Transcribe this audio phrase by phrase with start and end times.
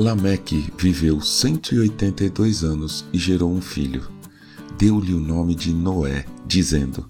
[0.00, 4.08] Lameque viveu 182 anos e gerou um filho.
[4.78, 7.06] Deu-lhe o nome de Noé, dizendo: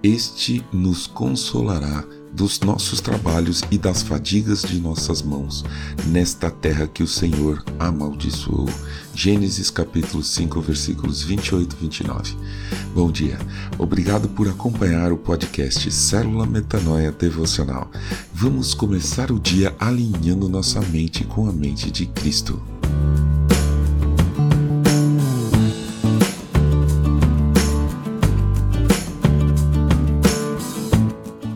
[0.00, 5.64] Este nos consolará dos nossos trabalhos e das fadigas de nossas mãos,
[6.06, 8.68] nesta terra que o Senhor amaldiçoou.
[9.14, 12.36] Gênesis capítulo 5, versículos 28 e 29.
[12.94, 13.38] Bom dia.
[13.78, 17.90] Obrigado por acompanhar o podcast Célula Metanoia Devocional.
[18.32, 22.79] Vamos começar o dia alinhando nossa mente com a mente de Cristo.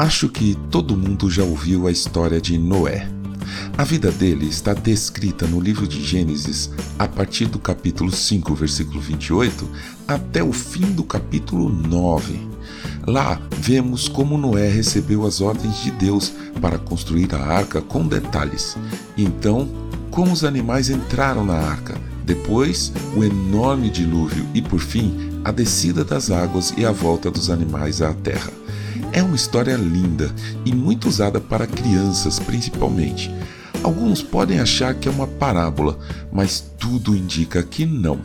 [0.04, 3.08] Acho que todo mundo já ouviu a história de Noé.
[3.78, 9.00] A vida dele está descrita no livro de Gênesis a partir do capítulo 5, versículo
[9.00, 9.66] 28,
[10.06, 12.38] até o fim do capítulo 9.
[13.06, 18.76] Lá vemos como Noé recebeu as ordens de Deus para construir a arca com detalhes.
[19.16, 19.66] Então,
[20.10, 26.04] como os animais entraram na arca, depois o enorme dilúvio e, por fim, a descida
[26.04, 28.52] das águas e a volta dos animais à terra.
[29.14, 30.34] É uma história linda
[30.64, 33.30] e muito usada para crianças, principalmente.
[33.80, 35.96] Alguns podem achar que é uma parábola,
[36.32, 38.18] mas tudo indica que não.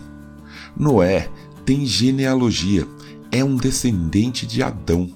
[0.76, 1.30] Noé
[1.64, 2.88] tem genealogia,
[3.32, 5.16] é um descendente de Adão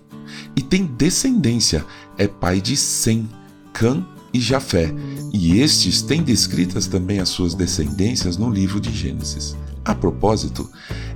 [0.55, 1.83] e tem descendência,
[2.19, 3.27] é pai de Sem,
[3.73, 4.93] Cã e Jafé,
[5.33, 9.57] e estes têm descritas também as suas descendências no livro de Gênesis.
[9.83, 10.69] A propósito,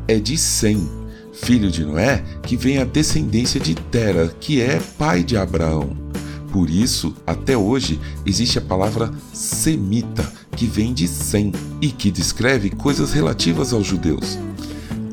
[0.07, 1.06] é de Sem
[1.41, 5.95] filho de Noé, que vem a descendência de Tera, que é pai de Abraão.
[6.51, 12.69] Por isso, até hoje, existe a palavra semita, que vem de Sem e que descreve
[12.69, 14.39] coisas relativas aos judeus.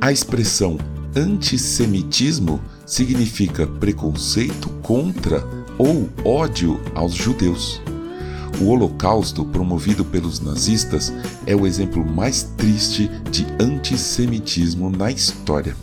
[0.00, 0.78] A expressão
[1.14, 5.44] antissemitismo significa preconceito contra
[5.76, 7.80] ou ódio aos judeus.
[8.60, 11.12] O Holocausto, promovido pelos nazistas,
[11.44, 15.76] é o exemplo mais triste de antissemitismo na história.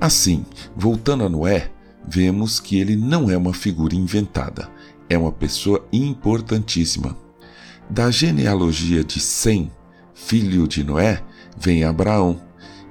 [0.00, 1.70] Assim, voltando a Noé,
[2.08, 4.70] vemos que ele não é uma figura inventada,
[5.10, 7.14] é uma pessoa importantíssima.
[7.90, 9.70] Da genealogia de Sem,
[10.14, 11.22] filho de Noé,
[11.54, 12.40] vem Abraão,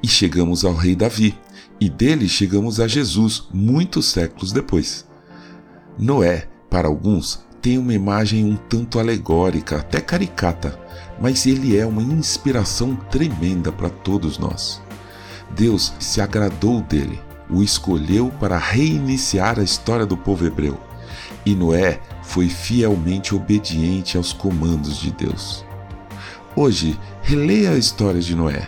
[0.03, 1.35] e chegamos ao rei Davi,
[1.81, 5.07] e dele chegamos a Jesus muitos séculos depois.
[5.97, 10.79] Noé, para alguns, tem uma imagem um tanto alegórica, até caricata,
[11.19, 14.79] mas ele é uma inspiração tremenda para todos nós.
[15.51, 20.79] Deus se agradou dele, o escolheu para reiniciar a história do povo hebreu.
[21.45, 25.65] E Noé foi fielmente obediente aos comandos de Deus.
[26.55, 28.67] Hoje, releia a história de Noé.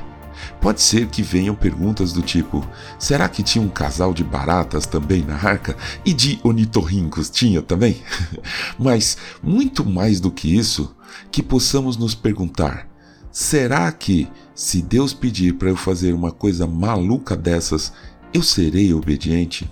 [0.60, 2.66] Pode ser que venham perguntas do tipo:
[2.98, 5.76] será que tinha um casal de baratas também na arca?
[6.06, 8.02] E de onitorrincos tinha também?
[8.78, 10.96] Mas, muito mais do que isso,
[11.32, 12.88] que possamos nos perguntar:
[13.32, 17.94] Será que, se Deus pedir para eu fazer uma coisa maluca dessas,
[18.34, 19.72] eu serei obediente?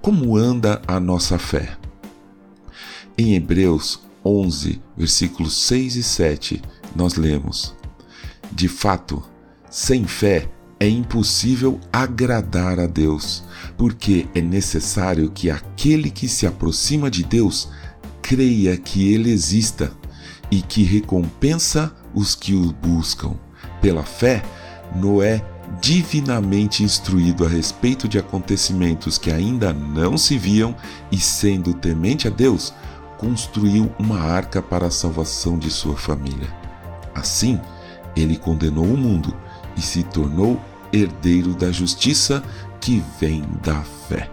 [0.00, 1.76] Como anda a nossa fé?
[3.18, 6.62] Em Hebreus 11, versículos 6 e 7,
[6.96, 7.74] nós lemos:
[8.50, 9.22] De fato,
[9.70, 10.48] sem fé
[10.80, 13.44] é impossível agradar a Deus,
[13.76, 17.68] porque é necessário que aquele que se aproxima de Deus
[18.22, 19.92] creia que Ele exista
[20.50, 23.34] e que recompensa os que o buscam.
[23.80, 24.42] Pela fé,
[24.94, 25.44] Noé,
[25.80, 30.74] divinamente instruído a respeito de acontecimentos que ainda não se viam
[31.10, 32.74] e sendo temente a Deus,
[33.18, 36.52] construiu uma arca para a salvação de sua família.
[37.14, 37.60] Assim,
[38.16, 39.34] ele condenou o mundo
[39.76, 40.60] e se tornou
[40.92, 42.42] herdeiro da justiça
[42.80, 44.28] que vem da fé.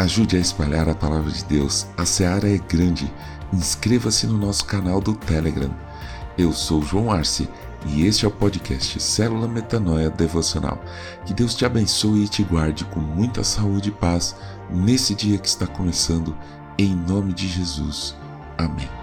[0.00, 1.86] Ajude a espalhar a palavra de Deus.
[1.94, 3.12] A seara é grande.
[3.52, 5.70] Inscreva-se no nosso canal do Telegram.
[6.38, 7.46] Eu sou João Arce
[7.84, 10.82] e este é o podcast Célula Metanoia Devocional.
[11.26, 14.34] Que Deus te abençoe e te guarde com muita saúde e paz
[14.70, 16.34] nesse dia que está começando,
[16.78, 18.16] em nome de Jesus.
[18.56, 18.99] Amém.